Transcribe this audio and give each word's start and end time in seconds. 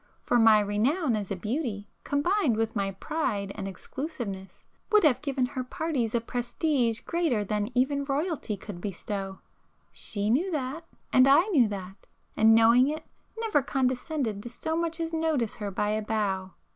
For 0.23 0.39
my 0.39 0.59
renown 0.61 1.15
as 1.15 1.29
a 1.29 1.35
'beauty' 1.35 1.87
combined 2.03 2.57
with 2.57 2.75
my 2.75 2.89
pride 2.89 3.51
and 3.53 3.67
exclusiveness, 3.67 4.65
would 4.91 5.03
have 5.03 5.21
given 5.21 5.45
her 5.45 5.63
parties 5.63 6.15
a 6.15 6.21
prestige 6.21 7.01
greater 7.01 7.43
than 7.43 7.69
even 7.75 8.05
Royalty 8.05 8.57
could 8.57 8.81
bestow,—she 8.81 10.31
knew 10.31 10.49
that 10.53 10.85
and 11.13 11.27
I 11.27 11.45
knew 11.49 11.67
that,—and 11.67 12.55
knowing 12.55 12.87
it, 12.87 13.03
never 13.37 13.61
condescended 13.61 14.41
to 14.41 14.49
so 14.49 14.75
much 14.75 14.99
as 14.99 15.13
notice 15.13 15.57
her 15.57 15.69
by 15.69 15.89
a 15.89 16.01
bow. 16.01 16.53